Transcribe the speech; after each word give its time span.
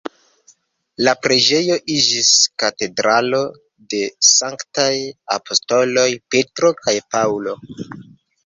La 1.07 1.11
preĝejo 1.25 1.75
iĝis 1.95 2.31
Katedralo 2.63 3.43
de 3.95 4.01
sanktaj 4.31 4.89
apostoloj 5.37 6.09
Petro 6.33 6.77
kaj 6.85 6.97
Paŭlo. 7.17 7.59